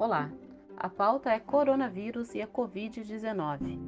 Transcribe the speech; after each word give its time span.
Olá, 0.00 0.30
a 0.78 0.88
pauta 0.88 1.28
é 1.28 1.38
coronavírus 1.38 2.34
e 2.34 2.40
a 2.40 2.46
Covid-19. 2.46 3.78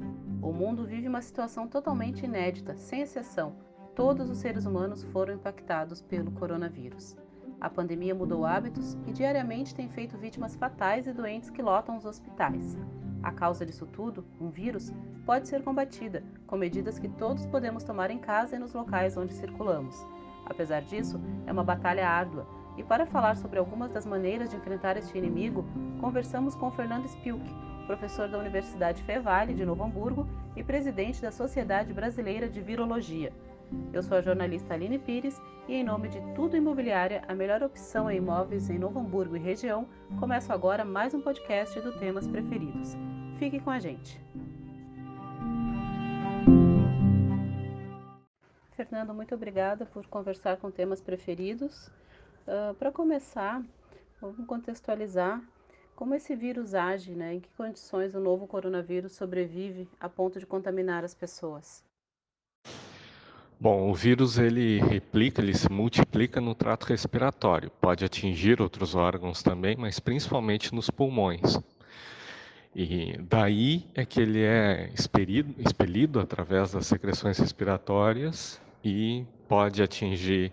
O 0.43 0.53
mundo 0.53 0.85
vive 0.85 1.07
uma 1.07 1.23
situação 1.23 1.67
totalmente 1.67 2.23
inédita, 2.23 2.77
sem 2.77 3.01
exceção. 3.01 3.55
Todos 3.95 4.29
os 4.29 4.37
seres 4.37 4.67
humanos 4.67 5.03
foram 5.05 5.33
impactados 5.33 6.03
pelo 6.03 6.29
coronavírus. 6.33 7.17
A 7.59 7.67
pandemia 7.67 8.13
mudou 8.13 8.45
hábitos 8.45 8.95
e 9.07 9.11
diariamente 9.11 9.73
tem 9.73 9.89
feito 9.89 10.15
vítimas 10.15 10.55
fatais 10.55 11.07
e 11.07 11.13
doentes 11.13 11.49
que 11.49 11.63
lotam 11.63 11.97
os 11.97 12.05
hospitais. 12.05 12.77
A 13.23 13.31
causa 13.31 13.65
disso 13.65 13.87
tudo, 13.87 14.23
um 14.39 14.51
vírus, 14.51 14.93
pode 15.25 15.47
ser 15.47 15.63
combatida 15.63 16.23
com 16.45 16.55
medidas 16.55 16.99
que 16.99 17.09
todos 17.09 17.47
podemos 17.47 17.83
tomar 17.83 18.11
em 18.11 18.19
casa 18.19 18.55
e 18.55 18.59
nos 18.59 18.75
locais 18.75 19.17
onde 19.17 19.33
circulamos. 19.33 20.05
Apesar 20.45 20.83
disso, 20.83 21.19
é 21.47 21.51
uma 21.51 21.63
batalha 21.63 22.07
árdua 22.07 22.45
e 22.77 22.83
para 22.83 23.05
falar 23.05 23.35
sobre 23.37 23.59
algumas 23.59 23.91
das 23.91 24.05
maneiras 24.05 24.49
de 24.49 24.55
enfrentar 24.55 24.97
este 24.97 25.17
inimigo, 25.17 25.65
conversamos 25.99 26.55
com 26.55 26.71
Fernando 26.71 27.05
Spilk, 27.05 27.43
professor 27.85 28.27
da 28.27 28.37
Universidade 28.37 29.03
Fevale 29.03 29.53
de 29.53 29.65
Novo 29.65 29.83
Hamburgo 29.83 30.27
e 30.55 30.63
presidente 30.63 31.21
da 31.21 31.31
Sociedade 31.31 31.93
Brasileira 31.93 32.47
de 32.47 32.61
Virologia. 32.61 33.31
Eu 33.91 34.03
sou 34.03 34.17
a 34.17 34.21
jornalista 34.21 34.73
Aline 34.73 34.99
Pires 34.99 35.41
e, 35.67 35.75
em 35.75 35.83
nome 35.83 36.09
de 36.09 36.21
Tudo 36.35 36.55
Imobiliária, 36.55 37.23
a 37.27 37.33
melhor 37.33 37.63
opção 37.63 38.09
em 38.09 38.17
imóveis 38.17 38.69
em 38.69 38.77
Novo 38.77 38.99
Hamburgo 38.99 39.35
e 39.35 39.39
região, 39.39 39.87
começo 40.19 40.51
agora 40.51 40.85
mais 40.85 41.13
um 41.13 41.21
podcast 41.21 41.79
do 41.81 41.97
Temas 41.97 42.27
Preferidos. 42.27 42.95
Fique 43.39 43.59
com 43.59 43.69
a 43.69 43.79
gente. 43.79 44.21
Fernando, 48.75 49.13
muito 49.13 49.33
obrigada 49.33 49.85
por 49.85 50.05
conversar 50.07 50.57
com 50.57 50.69
temas 50.69 51.01
preferidos. 51.01 51.91
Uh, 52.45 52.73
Para 52.75 52.91
começar, 52.91 53.63
vamos 54.19 54.45
contextualizar 54.45 55.41
como 55.95 56.13
esse 56.15 56.35
vírus 56.35 56.73
age, 56.73 57.11
né? 57.11 57.35
em 57.35 57.39
que 57.39 57.49
condições 57.55 58.15
o 58.15 58.19
novo 58.19 58.47
coronavírus 58.47 59.13
sobrevive 59.13 59.87
a 59.99 60.09
ponto 60.09 60.39
de 60.39 60.45
contaminar 60.45 61.03
as 61.05 61.13
pessoas. 61.13 61.83
Bom, 63.59 63.89
o 63.89 63.93
vírus 63.93 64.37
ele 64.37 64.81
replica, 64.81 65.41
ele 65.41 65.53
se 65.53 65.71
multiplica 65.71 66.41
no 66.41 66.53
trato 66.53 66.85
respiratório. 66.85 67.71
Pode 67.79 68.03
atingir 68.03 68.61
outros 68.61 68.93
órgãos 68.93 69.41
também, 69.41 69.77
mas 69.77 70.01
principalmente 70.01 70.75
nos 70.75 70.89
pulmões. 70.89 71.57
E 72.75 73.15
daí 73.19 73.87
é 73.95 74.03
que 74.03 74.19
ele 74.19 74.41
é 74.41 74.91
expelido, 74.93 75.55
expelido 75.61 76.19
através 76.19 76.73
das 76.73 76.87
secreções 76.87 77.37
respiratórias 77.37 78.59
e 78.83 79.25
pode 79.47 79.81
atingir 79.81 80.51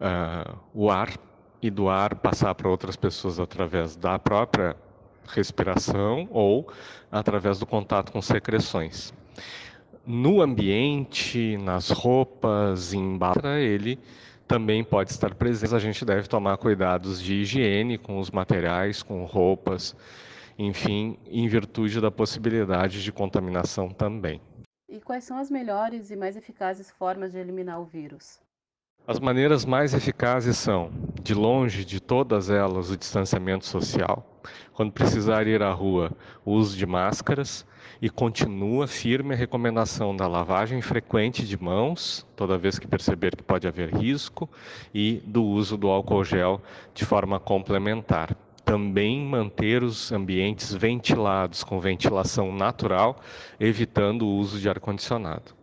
uh, 0.00 0.58
o 0.74 0.90
ar 0.90 1.10
e 1.60 1.70
do 1.70 1.88
ar 1.88 2.16
passar 2.16 2.54
para 2.54 2.68
outras 2.68 2.96
pessoas 2.96 3.38
através 3.38 3.96
da 3.96 4.18
própria 4.18 4.76
respiração 5.28 6.28
ou 6.30 6.68
através 7.10 7.58
do 7.58 7.66
contato 7.66 8.10
com 8.10 8.20
secreções. 8.20 9.12
No 10.04 10.42
ambiente, 10.42 11.56
nas 11.58 11.90
roupas, 11.90 12.92
em 12.92 13.16
barra, 13.16 13.60
ele 13.60 14.00
também 14.48 14.82
pode 14.82 15.10
estar 15.10 15.32
presente. 15.34 15.74
A 15.74 15.78
gente 15.78 16.04
deve 16.04 16.28
tomar 16.28 16.56
cuidados 16.56 17.22
de 17.22 17.34
higiene 17.34 17.96
com 17.96 18.18
os 18.18 18.30
materiais, 18.30 19.02
com 19.02 19.24
roupas, 19.24 19.94
enfim, 20.58 21.16
em 21.26 21.46
virtude 21.46 22.00
da 22.00 22.10
possibilidade 22.10 23.02
de 23.02 23.12
contaminação 23.12 23.90
também. 23.90 24.40
E 24.88 25.00
quais 25.00 25.24
são 25.24 25.38
as 25.38 25.50
melhores 25.50 26.10
e 26.10 26.16
mais 26.16 26.36
eficazes 26.36 26.90
formas 26.90 27.32
de 27.32 27.38
eliminar 27.38 27.80
o 27.80 27.84
vírus? 27.84 28.40
As 29.04 29.18
maneiras 29.18 29.64
mais 29.64 29.94
eficazes 29.94 30.56
são, 30.56 30.92
de 31.20 31.34
longe 31.34 31.84
de 31.84 31.98
todas 31.98 32.48
elas, 32.48 32.88
o 32.88 32.96
distanciamento 32.96 33.66
social. 33.66 34.24
Quando 34.72 34.92
precisar 34.92 35.48
ir 35.48 35.60
à 35.60 35.72
rua, 35.72 36.12
o 36.44 36.52
uso 36.52 36.76
de 36.76 36.86
máscaras 36.86 37.66
e 38.00 38.08
continua 38.08 38.86
firme 38.86 39.34
a 39.34 39.36
recomendação 39.36 40.14
da 40.14 40.28
lavagem 40.28 40.80
frequente 40.80 41.44
de 41.44 41.60
mãos, 41.60 42.24
toda 42.36 42.56
vez 42.56 42.78
que 42.78 42.86
perceber 42.86 43.34
que 43.34 43.42
pode 43.42 43.66
haver 43.66 43.92
risco, 43.92 44.48
e 44.94 45.20
do 45.26 45.42
uso 45.42 45.76
do 45.76 45.88
álcool 45.88 46.22
gel 46.22 46.62
de 46.94 47.04
forma 47.04 47.40
complementar. 47.40 48.36
Também 48.64 49.20
manter 49.26 49.82
os 49.82 50.12
ambientes 50.12 50.72
ventilados, 50.72 51.64
com 51.64 51.80
ventilação 51.80 52.54
natural, 52.54 53.20
evitando 53.58 54.24
o 54.24 54.36
uso 54.36 54.60
de 54.60 54.68
ar-condicionado. 54.68 55.61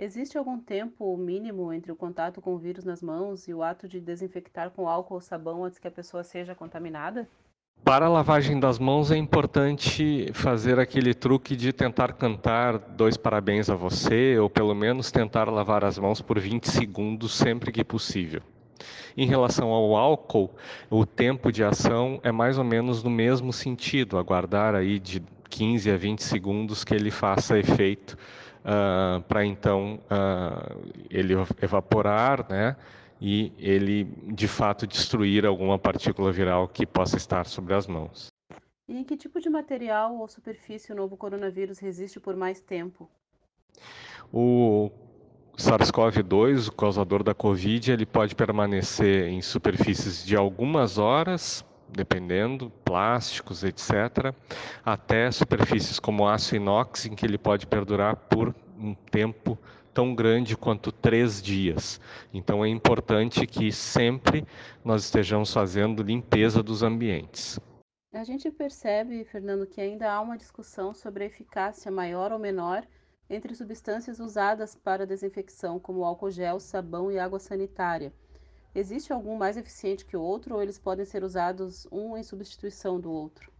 Existe 0.00 0.38
algum 0.38 0.60
tempo 0.60 1.16
mínimo 1.16 1.72
entre 1.72 1.90
o 1.90 1.96
contato 1.96 2.40
com 2.40 2.54
o 2.54 2.58
vírus 2.58 2.84
nas 2.84 3.02
mãos 3.02 3.48
e 3.48 3.52
o 3.52 3.64
ato 3.64 3.88
de 3.88 3.98
desinfectar 3.98 4.70
com 4.70 4.88
álcool 4.88 5.14
ou 5.14 5.20
sabão 5.20 5.64
antes 5.64 5.80
que 5.80 5.88
a 5.88 5.90
pessoa 5.90 6.22
seja 6.22 6.54
contaminada? 6.54 7.28
Para 7.82 8.06
a 8.06 8.08
lavagem 8.08 8.60
das 8.60 8.78
mãos 8.78 9.10
é 9.10 9.16
importante 9.16 10.30
fazer 10.32 10.78
aquele 10.78 11.12
truque 11.14 11.56
de 11.56 11.72
tentar 11.72 12.12
cantar 12.12 12.78
dois 12.78 13.16
parabéns 13.16 13.68
a 13.68 13.74
você, 13.74 14.38
ou 14.38 14.48
pelo 14.48 14.72
menos 14.72 15.10
tentar 15.10 15.50
lavar 15.50 15.82
as 15.82 15.98
mãos 15.98 16.22
por 16.22 16.38
20 16.38 16.68
segundos 16.70 17.34
sempre 17.34 17.72
que 17.72 17.82
possível. 17.82 18.40
Em 19.16 19.26
relação 19.26 19.70
ao 19.70 19.96
álcool, 19.96 20.54
o 20.88 21.04
tempo 21.04 21.50
de 21.50 21.64
ação 21.64 22.20
é 22.22 22.30
mais 22.30 22.56
ou 22.56 22.62
menos 22.62 23.02
no 23.02 23.10
mesmo 23.10 23.52
sentido, 23.52 24.16
aguardar 24.16 24.76
aí 24.76 25.00
de 25.00 25.20
15 25.50 25.90
a 25.90 25.96
20 25.96 26.22
segundos 26.22 26.84
que 26.84 26.94
ele 26.94 27.10
faça 27.10 27.58
efeito 27.58 28.16
uh, 28.68 29.22
para 29.22 29.44
então 29.44 29.98
uh, 30.04 30.92
ele 31.10 31.34
evaporar, 31.62 32.46
né? 32.48 32.76
E 33.20 33.52
ele 33.58 34.04
de 34.04 34.46
fato 34.46 34.86
destruir 34.86 35.44
alguma 35.44 35.78
partícula 35.78 36.30
viral 36.30 36.68
que 36.68 36.86
possa 36.86 37.16
estar 37.16 37.46
sobre 37.46 37.74
as 37.74 37.86
mãos. 37.86 38.28
E 38.86 38.96
em 38.96 39.04
que 39.04 39.16
tipo 39.16 39.40
de 39.40 39.50
material 39.50 40.16
ou 40.16 40.28
superfície 40.28 40.92
o 40.92 40.94
novo 40.94 41.16
coronavírus 41.16 41.78
resiste 41.78 42.20
por 42.20 42.36
mais 42.36 42.60
tempo? 42.60 43.10
O 44.32 44.90
SARS-CoV-2, 45.56 46.68
o 46.68 46.72
causador 46.72 47.24
da 47.24 47.34
Covid, 47.34 47.90
ele 47.90 48.06
pode 48.06 48.34
permanecer 48.36 49.26
em 49.26 49.42
superfícies 49.42 50.24
de 50.24 50.36
algumas 50.36 50.96
horas 50.96 51.64
dependendo, 51.90 52.70
plásticos, 52.84 53.64
etc., 53.64 54.34
até 54.84 55.30
superfícies 55.30 55.98
como 55.98 56.28
aço 56.28 56.56
inox, 56.56 57.06
em 57.06 57.14
que 57.14 57.24
ele 57.24 57.38
pode 57.38 57.66
perdurar 57.66 58.16
por 58.16 58.54
um 58.78 58.94
tempo 58.94 59.58
tão 59.92 60.14
grande 60.14 60.56
quanto 60.56 60.92
três 60.92 61.42
dias. 61.42 62.00
Então 62.32 62.64
é 62.64 62.68
importante 62.68 63.46
que 63.46 63.72
sempre 63.72 64.46
nós 64.84 65.04
estejamos 65.04 65.52
fazendo 65.52 66.02
limpeza 66.02 66.62
dos 66.62 66.82
ambientes. 66.82 67.58
A 68.12 68.24
gente 68.24 68.50
percebe, 68.50 69.24
Fernando, 69.24 69.66
que 69.66 69.80
ainda 69.80 70.10
há 70.10 70.20
uma 70.20 70.38
discussão 70.38 70.94
sobre 70.94 71.24
a 71.24 71.26
eficácia 71.26 71.90
maior 71.90 72.32
ou 72.32 72.38
menor 72.38 72.86
entre 73.28 73.54
substâncias 73.54 74.18
usadas 74.18 74.74
para 74.74 75.06
desinfecção, 75.06 75.78
como 75.78 76.04
álcool 76.04 76.30
gel, 76.30 76.58
sabão 76.58 77.12
e 77.12 77.18
água 77.18 77.38
sanitária. 77.38 78.12
Existe 78.74 79.12
algum 79.12 79.36
mais 79.36 79.56
eficiente 79.58 80.06
que 80.06 80.16
o 80.16 80.22
outro 80.22 80.54
ou 80.54 80.62
eles 80.62 80.78
podem 80.78 81.04
ser 81.04 81.22
usados 81.22 81.86
um 81.92 82.16
em 82.16 82.22
substituição 82.22 82.98
do 82.98 83.10
outro? 83.12 83.52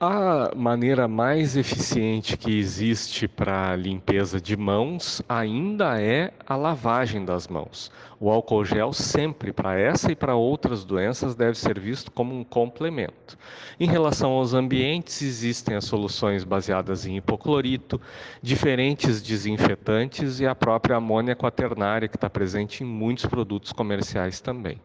A 0.00 0.52
maneira 0.54 1.08
mais 1.08 1.56
eficiente 1.56 2.36
que 2.36 2.56
existe 2.56 3.26
para 3.26 3.74
limpeza 3.74 4.40
de 4.40 4.56
mãos 4.56 5.20
ainda 5.28 6.00
é 6.00 6.32
a 6.46 6.54
lavagem 6.54 7.24
das 7.24 7.48
mãos. 7.48 7.90
O 8.20 8.30
álcool 8.30 8.64
gel 8.64 8.92
sempre 8.92 9.52
para 9.52 9.76
essa 9.76 10.12
e 10.12 10.14
para 10.14 10.36
outras 10.36 10.84
doenças 10.84 11.34
deve 11.34 11.58
ser 11.58 11.80
visto 11.80 12.12
como 12.12 12.32
um 12.32 12.44
complemento. 12.44 13.36
Em 13.80 13.88
relação 13.88 14.30
aos 14.30 14.54
ambientes, 14.54 15.20
existem 15.20 15.74
as 15.74 15.86
soluções 15.86 16.44
baseadas 16.44 17.04
em 17.04 17.16
hipoclorito, 17.16 18.00
diferentes 18.40 19.20
desinfetantes 19.20 20.38
e 20.38 20.46
a 20.46 20.54
própria 20.54 20.94
amônia 20.94 21.34
quaternária 21.34 22.06
que 22.06 22.16
está 22.16 22.30
presente 22.30 22.84
em 22.84 22.86
muitos 22.86 23.26
produtos 23.26 23.72
comerciais 23.72 24.40
também. 24.40 24.80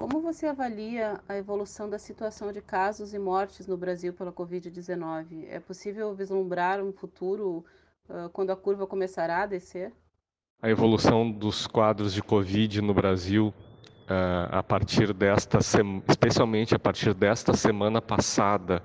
Como 0.00 0.18
você 0.22 0.46
avalia 0.46 1.20
a 1.28 1.36
evolução 1.36 1.86
da 1.86 1.98
situação 1.98 2.50
de 2.50 2.62
casos 2.62 3.12
e 3.12 3.18
mortes 3.18 3.66
no 3.66 3.76
Brasil 3.76 4.14
pela 4.14 4.32
Covid-19? 4.32 5.44
É 5.46 5.60
possível 5.60 6.14
vislumbrar 6.14 6.80
um 6.80 6.90
futuro 6.90 7.62
uh, 8.08 8.30
quando 8.30 8.48
a 8.48 8.56
curva 8.56 8.86
começará 8.86 9.42
a 9.42 9.46
descer? 9.46 9.92
A 10.62 10.70
evolução 10.70 11.30
dos 11.30 11.66
quadros 11.66 12.14
de 12.14 12.22
Covid 12.22 12.80
no 12.80 12.94
Brasil, 12.94 13.52
uh, 14.08 14.48
a 14.50 14.62
partir 14.62 15.12
desta, 15.12 15.58
especialmente 16.08 16.74
a 16.74 16.78
partir 16.78 17.12
desta 17.12 17.52
semana 17.52 18.00
passada, 18.00 18.82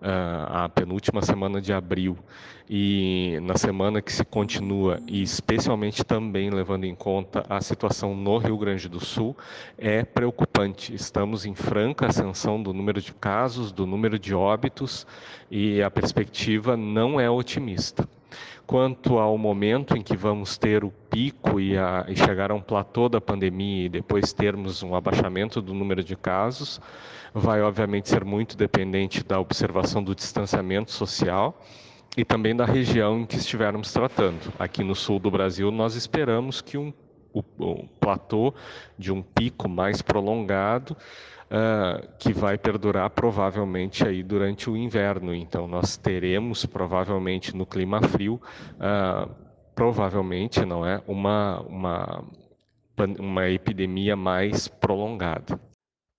a 0.00 0.68
penúltima 0.68 1.22
semana 1.22 1.60
de 1.60 1.72
abril 1.72 2.16
e 2.68 3.38
na 3.42 3.56
semana 3.56 4.02
que 4.02 4.12
se 4.12 4.24
continua, 4.24 5.00
e 5.06 5.22
especialmente 5.22 6.04
também 6.04 6.50
levando 6.50 6.84
em 6.84 6.94
conta 6.94 7.44
a 7.48 7.60
situação 7.60 8.14
no 8.14 8.38
Rio 8.38 8.58
Grande 8.58 8.88
do 8.88 8.98
Sul, 8.98 9.36
é 9.78 10.04
preocupante. 10.04 10.92
Estamos 10.94 11.46
em 11.46 11.54
franca 11.54 12.06
ascensão 12.06 12.60
do 12.60 12.72
número 12.72 13.00
de 13.00 13.14
casos, 13.14 13.70
do 13.70 13.86
número 13.86 14.18
de 14.18 14.34
óbitos, 14.34 15.06
e 15.50 15.80
a 15.80 15.90
perspectiva 15.90 16.76
não 16.76 17.20
é 17.20 17.30
otimista. 17.30 18.08
Quanto 18.66 19.18
ao 19.18 19.38
momento 19.38 19.96
em 19.96 20.02
que 20.02 20.16
vamos 20.16 20.58
ter 20.58 20.82
o 20.82 20.90
pico 20.90 21.60
e, 21.60 21.78
a, 21.78 22.04
e 22.08 22.16
chegar 22.16 22.50
a 22.50 22.54
um 22.54 22.60
platô 22.60 23.08
da 23.08 23.20
pandemia 23.20 23.86
e 23.86 23.88
depois 23.88 24.32
termos 24.32 24.82
um 24.82 24.94
abaixamento 24.94 25.62
do 25.62 25.72
número 25.72 26.02
de 26.02 26.16
casos, 26.16 26.80
vai 27.32 27.62
obviamente 27.62 28.08
ser 28.08 28.24
muito 28.24 28.56
dependente 28.56 29.22
da 29.22 29.38
observação 29.38 30.02
do 30.02 30.14
distanciamento 30.14 30.90
social 30.90 31.60
e 32.16 32.24
também 32.24 32.56
da 32.56 32.64
região 32.64 33.20
em 33.20 33.26
que 33.26 33.36
estivermos 33.36 33.92
tratando. 33.92 34.52
Aqui 34.58 34.82
no 34.82 34.94
sul 34.94 35.20
do 35.20 35.30
Brasil, 35.30 35.70
nós 35.70 35.94
esperamos 35.94 36.60
que 36.60 36.76
um, 36.76 36.92
o, 37.32 37.44
o 37.58 37.88
platô 38.00 38.52
de 38.98 39.12
um 39.12 39.22
pico 39.22 39.68
mais 39.68 40.02
prolongado 40.02 40.96
uh, 41.46 42.06
que 42.18 42.32
vai 42.32 42.58
perdurar 42.58 43.10
provavelmente 43.10 44.06
aí 44.06 44.22
durante 44.22 44.70
o 44.70 44.76
inverno. 44.76 45.34
Então, 45.34 45.66
nós 45.66 45.96
teremos 45.96 46.66
provavelmente 46.66 47.56
no 47.56 47.66
clima 47.66 48.00
frio, 48.02 48.40
uh, 48.74 49.30
provavelmente, 49.74 50.64
não 50.64 50.84
é, 50.84 51.02
uma, 51.06 51.60
uma, 51.62 52.24
uma 53.18 53.48
epidemia 53.48 54.16
mais 54.16 54.68
prolongada. 54.68 55.60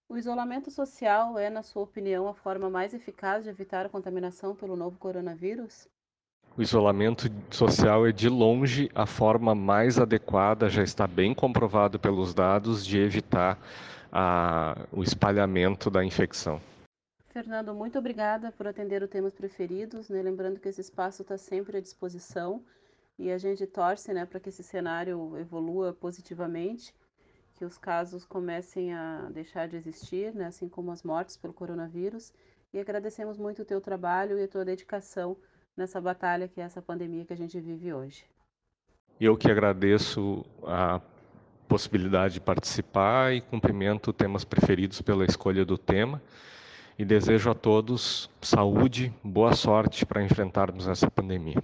O 0.10 0.18
isolamento 0.18 0.72
social 0.72 1.38
é, 1.38 1.50
na 1.50 1.62
sua 1.62 1.84
opinião, 1.84 2.30
a 2.30 2.34
forma 2.34 2.70
mais 2.70 2.94
eficaz 2.94 3.44
de 3.44 3.50
evitar 3.50 3.86
a 3.86 3.90
contaminação 3.90 4.56
pelo 4.56 4.76
novo 4.76 4.98
coronavírus? 4.98 5.88
O 6.58 6.62
isolamento 6.62 7.30
social 7.52 8.08
é 8.08 8.12
de 8.12 8.30
longe 8.30 8.90
a 8.96 9.06
forma 9.06 9.54
mais 9.54 10.00
adequada, 10.00 10.70
já 10.70 10.82
está 10.82 11.06
bem 11.06 11.34
comprovado 11.34 12.00
pelos 12.00 12.34
dados, 12.34 12.86
de 12.86 12.98
evitar 12.98 13.60
a, 14.12 14.88
o 14.92 15.04
espalhamento 15.04 15.90
da 15.90 16.04
infecção. 16.04 16.62
Fernando, 17.28 17.74
muito 17.74 18.00
obrigada 18.00 18.52
por 18.52 18.68
atender 18.68 19.04
o 19.04 19.08
Temas 19.08 19.34
Preferidos, 19.34 20.10
né? 20.10 20.22
lembrando 20.22 20.60
que 20.60 20.68
esse 20.68 20.82
espaço 20.82 21.22
está 21.22 21.38
sempre 21.38 21.78
à 21.78 21.82
disposição 21.82 22.64
e 23.20 23.32
a 23.32 23.38
gente 23.38 23.66
torce 23.66 24.14
né, 24.14 24.26
para 24.26 24.40
que 24.40 24.50
esse 24.50 24.64
cenário 24.64 25.38
evolua 25.38 25.94
positivamente, 25.94 26.94
que 27.56 27.66
os 27.66 27.78
casos 27.78 28.26
comecem 28.26 28.94
a 28.94 29.30
deixar 29.32 29.68
de 29.68 29.76
existir, 29.76 30.34
né, 30.34 30.46
assim 30.46 30.70
como 30.70 30.92
as 30.92 31.04
mortes 31.04 31.36
pelo 31.36 31.54
coronavírus, 31.54 32.32
e 32.74 32.80
agradecemos 32.80 33.38
muito 33.38 33.62
o 33.62 33.66
teu 33.66 33.82
trabalho 33.82 34.38
e 34.38 34.44
a 34.44 34.48
tua 34.48 34.64
dedicação 34.64 35.36
nessa 35.76 36.00
batalha 36.00 36.48
que 36.48 36.62
é 36.62 36.64
essa 36.64 36.82
pandemia 36.82 37.26
que 37.26 37.34
a 37.34 37.38
gente 37.38 37.60
vive 37.60 37.94
hoje. 37.94 38.26
Eu 39.20 39.36
que 39.36 39.50
agradeço 39.50 40.46
a 40.64 41.02
possibilidade 41.68 42.36
de 42.36 42.42
participar 42.42 43.34
e 43.34 43.42
cumprimento 43.42 44.14
temas 44.14 44.44
preferidos 44.44 45.02
pela 45.02 45.26
escolha 45.26 45.66
do 45.66 45.78
tema 45.78 46.22
e 46.98 47.06
desejo 47.06 47.50
a 47.52 47.54
todos 47.54 48.30
saúde, 48.42 49.14
boa 49.24 49.54
sorte 49.54 50.06
para 50.06 50.24
enfrentarmos 50.24 50.88
essa 50.88 51.10
pandemia. 51.12 51.62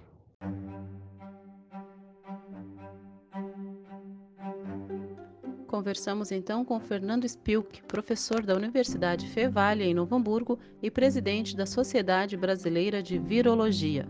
Conversamos 5.66 6.32
então 6.32 6.64
com 6.64 6.80
Fernando 6.80 7.26
Spilk, 7.26 7.82
professor 7.88 8.46
da 8.46 8.56
Universidade 8.56 9.28
Fevale 9.28 9.84
em 9.84 9.94
Novo 9.94 10.16
Hamburgo 10.16 10.60
e 10.84 10.92
presidente 10.92 11.56
da 11.56 11.66
Sociedade 11.66 12.38
Brasileira 12.38 13.02
de 13.02 13.18
Virologia. 13.18 14.08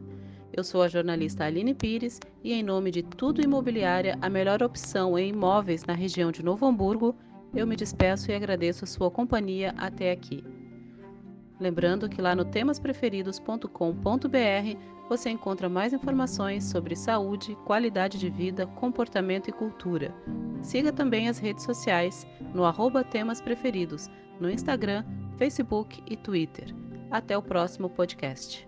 Eu 0.56 0.64
sou 0.64 0.84
a 0.84 0.88
jornalista 0.88 1.46
Aline 1.46 1.74
Pires 1.74 2.20
e, 2.44 2.54
em 2.54 2.62
nome 2.62 2.92
de 2.92 3.02
Tudo 3.02 3.42
Imobiliária, 3.42 4.20
a 4.22 4.30
melhor 4.30 4.62
opção 4.62 5.18
em 5.18 5.30
imóveis 5.30 5.84
na 5.84 5.94
região 5.94 6.32
de 6.32 6.44
Novo 6.44 6.68
Hamburgo, 6.68 7.16
eu 7.56 7.66
me 7.66 7.76
despeço 7.76 8.30
e 8.30 8.36
agradeço 8.36 8.84
a 8.84 8.88
sua 8.88 9.10
companhia 9.10 9.74
até 9.78 10.12
aqui. 10.12 10.44
Lembrando 11.60 12.08
que 12.08 12.22
lá 12.22 12.36
no 12.36 12.46
temaspreferidos.com.br 12.46 13.68
você 15.10 15.32
encontra 15.32 15.68
mais 15.68 15.92
informações 15.92 16.66
sobre 16.66 16.96
saúde, 16.96 17.58
qualidade 17.66 18.20
de 18.20 18.30
vida, 18.30 18.68
comportamento 18.68 19.48
e 19.48 19.54
cultura. 19.54 20.14
Siga 20.62 20.94
também 20.94 21.30
as 21.30 21.40
redes 21.40 21.64
sociais 21.64 22.28
no 22.54 22.64
arroba 22.64 23.04
Temas 23.04 23.42
Preferidos, 23.42 24.08
no 24.40 24.52
Instagram, 24.52 25.04
Facebook 25.36 26.04
e 26.08 26.16
Twitter. 26.16 26.76
Até 27.10 27.36
o 27.36 27.42
próximo 27.42 27.90
podcast. 27.90 28.68